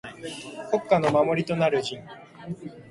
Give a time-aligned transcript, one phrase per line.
[0.71, 1.99] 国家の守りとなる臣。